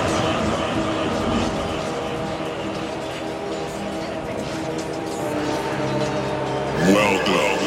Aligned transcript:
Welcome 6.94 7.59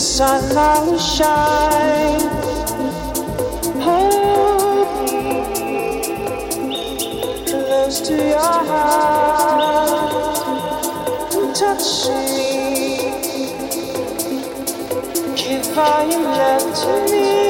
sun 0.00 0.86
will 0.86 0.98
shine. 0.98 2.20
Hold 3.82 4.88
me 5.04 6.02
close 7.46 8.00
to 8.08 8.14
your 8.16 8.64
heart 8.70 9.90
and 11.34 11.54
touch 11.54 12.08
me. 12.08 12.96
Keep 15.36 15.64
falling 15.74 16.24
love 16.24 16.74
to 16.80 16.92
me. 17.12 17.49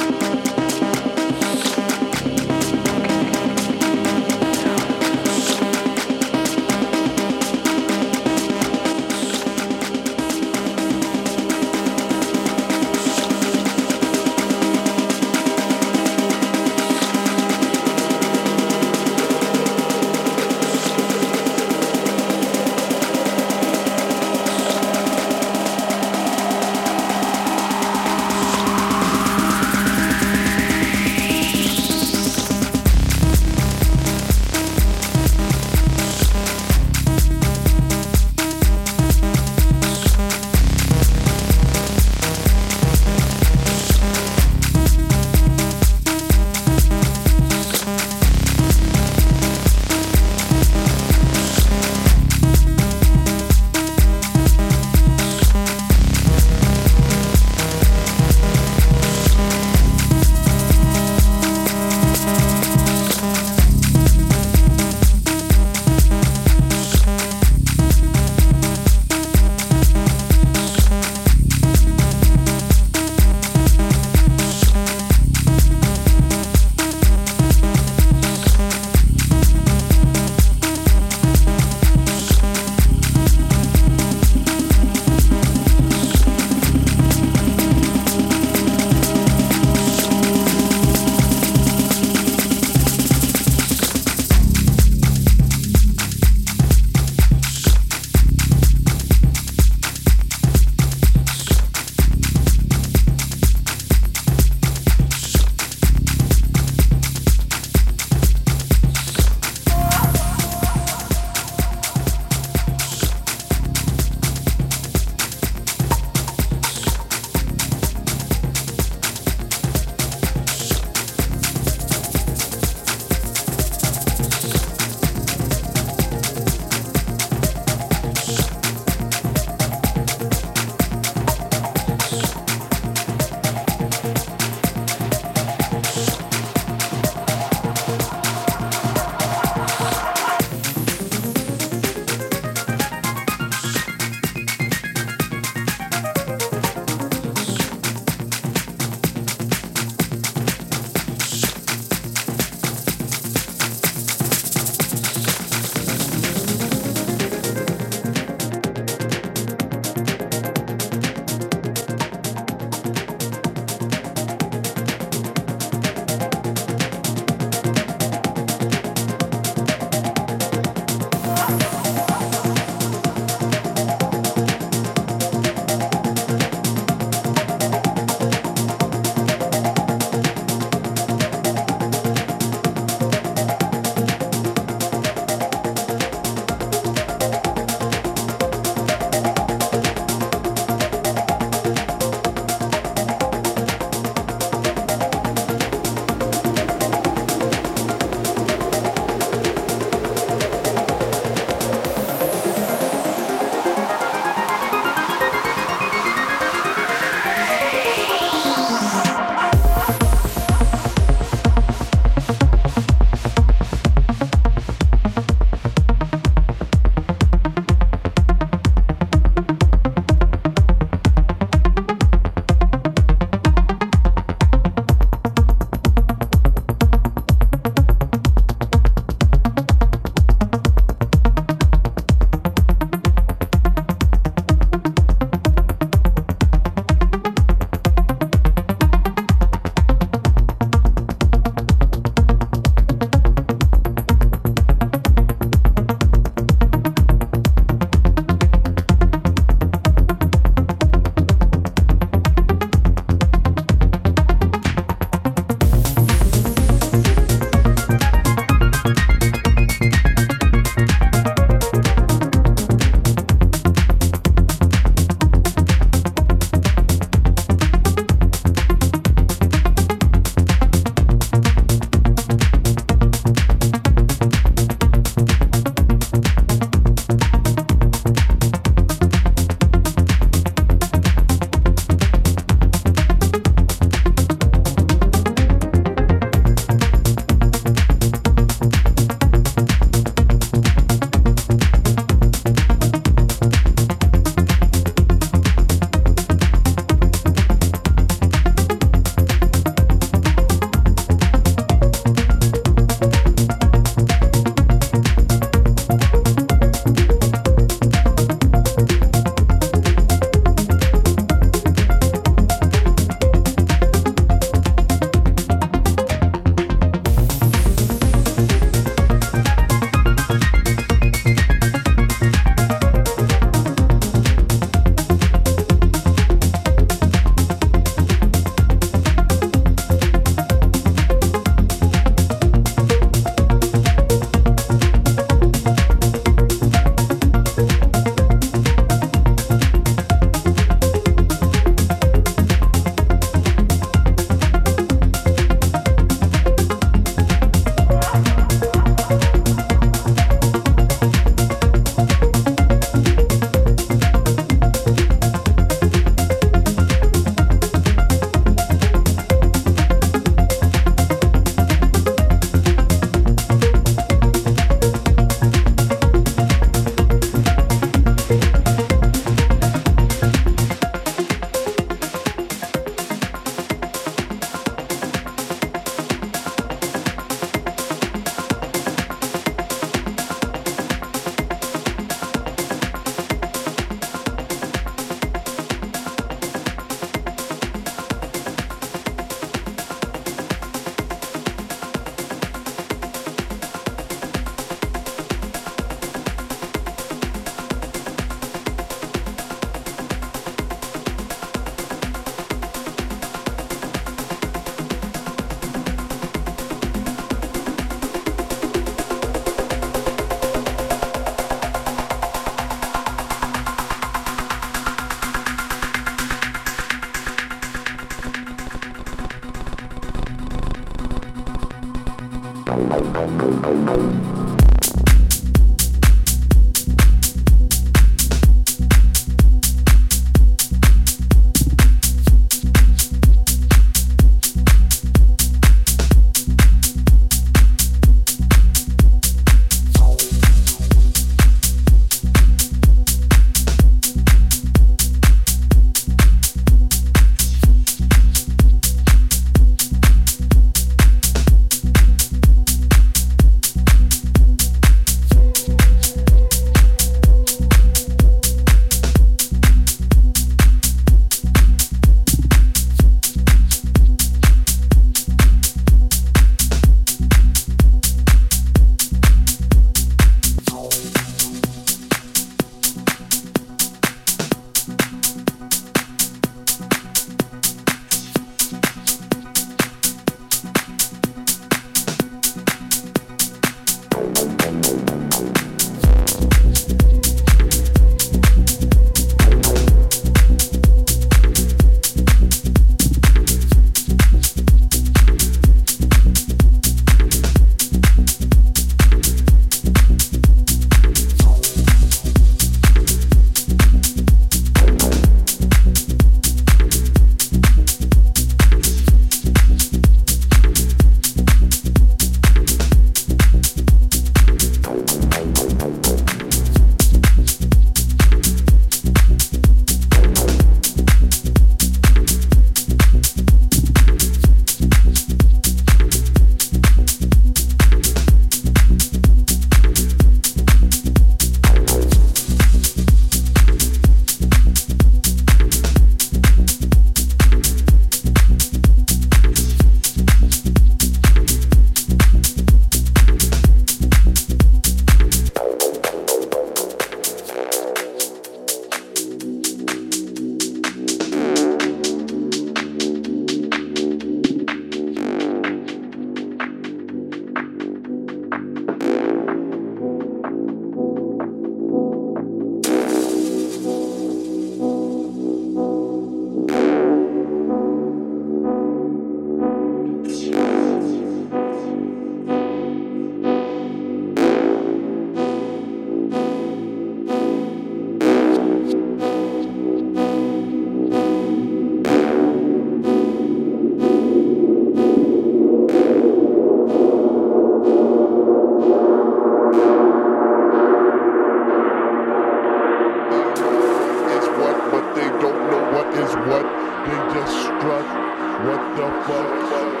What 598.63 598.95
the 598.95 599.09
fuck? 599.25 600.00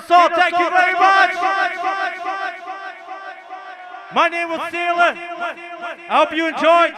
Tito 0.00 0.14
Salt, 0.14 0.32
thank 0.34 0.58
you 0.58 0.70
very 0.70 0.92
much. 0.94 1.34
My 4.14 4.28
name 4.28 4.48
was 4.48 4.60
Seelen. 4.70 5.16
I 6.08 6.18
hope 6.18 6.32
you 6.32 6.46
enjoyed. 6.46 6.94